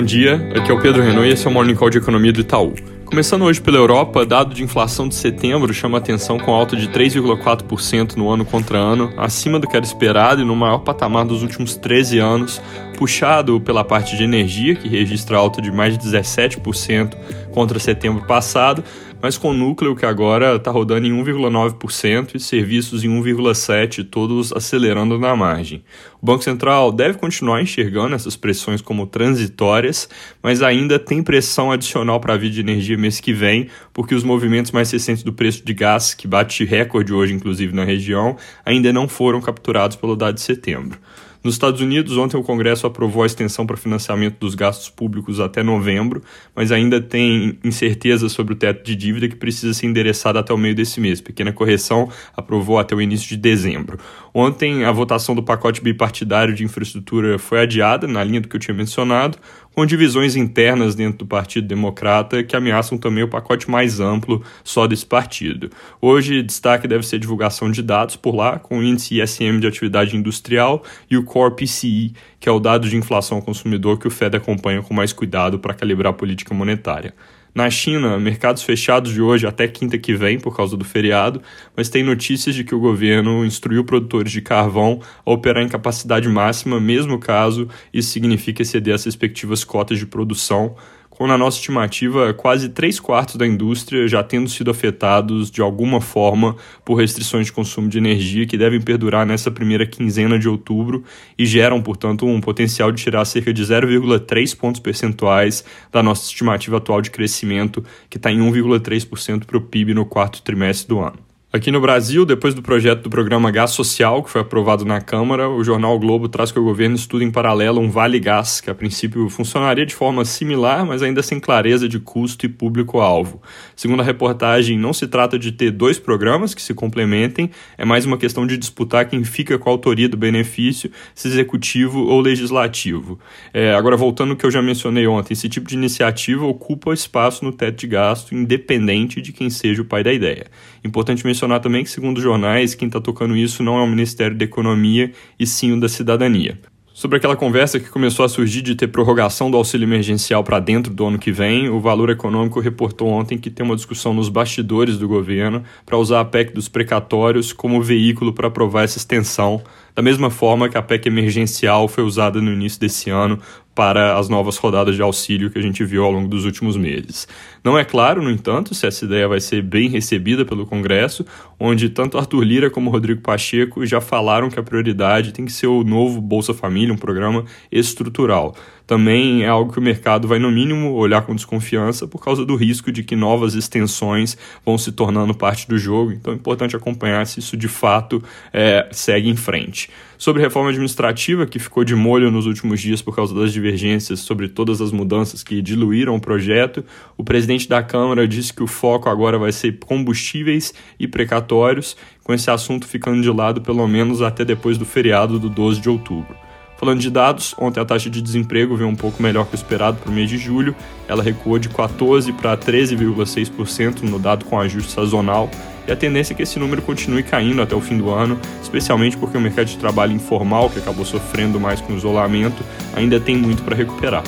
[0.00, 2.32] Bom dia, aqui é o Pedro Renault e esse é o Morning Call de Economia
[2.32, 2.72] do Itaú.
[3.04, 8.16] Começando hoje pela Europa, dado de inflação de setembro chama atenção com alta de 3,4%
[8.16, 11.76] no ano contra ano, acima do que era esperado e no maior patamar dos últimos
[11.76, 12.62] 13 anos,
[13.00, 17.16] puxado pela parte de energia, que registra alta de mais de 17%
[17.50, 18.84] contra setembro passado,
[19.22, 25.18] mas com núcleo que agora está rodando em 1,9% e serviços em 1,7%, todos acelerando
[25.18, 25.82] na margem.
[26.20, 30.06] O Banco Central deve continuar enxergando essas pressões como transitórias,
[30.42, 34.22] mas ainda tem pressão adicional para a vida de energia mês que vem, porque os
[34.22, 38.92] movimentos mais recentes do preço de gás, que bate recorde hoje, inclusive na região, ainda
[38.92, 40.98] não foram capturados pelo dado de setembro.
[41.42, 45.62] Nos Estados Unidos, ontem o Congresso aprovou a extensão para financiamento dos gastos públicos até
[45.62, 46.22] novembro,
[46.54, 50.58] mas ainda tem incerteza sobre o teto de dívida que precisa ser endereçado até o
[50.58, 51.18] meio desse mês.
[51.18, 53.98] Pequena correção aprovou até o início de dezembro.
[54.34, 58.60] Ontem, a votação do pacote bipartidário de infraestrutura foi adiada, na linha do que eu
[58.60, 59.38] tinha mencionado,
[59.74, 64.86] com divisões internas dentro do Partido Democrata que ameaçam também o pacote mais amplo só
[64.86, 65.70] desse partido.
[66.00, 69.66] Hoje, destaque deve ser a divulgação de dados por lá, com o índice ISM de
[69.66, 74.08] atividade industrial e o Core PCI, que é o dado de inflação ao consumidor que
[74.08, 77.14] o Fed acompanha com mais cuidado para calibrar a política monetária.
[77.52, 81.42] Na China, mercados fechados de hoje até quinta que vem por causa do feriado,
[81.76, 86.28] mas tem notícias de que o governo instruiu produtores de carvão a operar em capacidade
[86.28, 90.76] máxima, mesmo caso isso signifique exceder as respectivas cotas de produção,
[91.20, 96.00] com, na nossa estimativa, quase três quartos da indústria já tendo sido afetados de alguma
[96.00, 101.04] forma por restrições de consumo de energia que devem perdurar nessa primeira quinzena de outubro
[101.36, 105.62] e geram, portanto, um potencial de tirar cerca de 0,3 pontos percentuais
[105.92, 110.40] da nossa estimativa atual de crescimento, que está em 1,3% para o PIB no quarto
[110.40, 111.29] trimestre do ano.
[111.52, 115.50] Aqui no Brasil, depois do projeto do programa Gás Social, que foi aprovado na Câmara,
[115.50, 118.70] o jornal o Globo traz que o governo estuda em paralelo um Vale Gás, que
[118.70, 123.42] a princípio funcionaria de forma similar, mas ainda sem clareza de custo e público-alvo.
[123.74, 128.06] Segundo a reportagem, não se trata de ter dois programas que se complementem, é mais
[128.06, 133.18] uma questão de disputar quem fica com a autoria do benefício, se executivo ou legislativo.
[133.52, 137.44] É, agora, voltando ao que eu já mencionei ontem, esse tipo de iniciativa ocupa espaço
[137.44, 140.46] no teto de gasto, independente de quem seja o pai da ideia.
[140.84, 144.36] Importante mencionar mencionar também que, segundo jornais, quem está tocando isso não é o Ministério
[144.36, 146.58] da Economia e sim o da Cidadania.
[146.92, 150.92] Sobre aquela conversa que começou a surgir de ter prorrogação do auxílio emergencial para dentro
[150.92, 154.98] do ano que vem, o Valor Econômico reportou ontem que tem uma discussão nos bastidores
[154.98, 159.62] do governo para usar a PEC dos precatórios como veículo para aprovar essa extensão,
[159.94, 163.38] da mesma forma que a PEC emergencial foi usada no início desse ano
[163.74, 167.26] para as novas rodadas de auxílio que a gente viu ao longo dos últimos meses.
[167.62, 171.24] Não é claro, no entanto, se essa ideia vai ser bem recebida pelo Congresso,
[171.58, 175.68] onde tanto Arthur Lira como Rodrigo Pacheco já falaram que a prioridade tem que ser
[175.68, 178.54] o novo Bolsa Família, um programa estrutural
[178.90, 182.56] também é algo que o mercado vai, no mínimo, olhar com desconfiança por causa do
[182.56, 184.36] risco de que novas extensões
[184.66, 186.10] vão se tornando parte do jogo.
[186.10, 188.20] Então é importante acompanhar se isso de fato
[188.52, 189.90] é, segue em frente.
[190.18, 194.48] Sobre reforma administrativa, que ficou de molho nos últimos dias por causa das divergências sobre
[194.48, 196.84] todas as mudanças que diluíram o projeto,
[197.16, 202.34] o presidente da Câmara disse que o foco agora vai ser combustíveis e precatórios, com
[202.34, 206.49] esse assunto ficando de lado pelo menos até depois do feriado do 12 de outubro.
[206.80, 209.98] Falando de dados, ontem a taxa de desemprego veio um pouco melhor que o esperado
[209.98, 210.74] para o mês de julho.
[211.06, 215.50] Ela recuou de 14% para 13,6% no dado com ajuste sazonal.
[215.86, 219.14] E a tendência é que esse número continue caindo até o fim do ano, especialmente
[219.18, 222.64] porque o mercado de trabalho informal, que acabou sofrendo mais com o isolamento,
[222.96, 224.24] ainda tem muito para recuperar.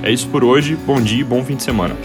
[0.00, 1.96] É isso por hoje, bom dia e bom fim de semana.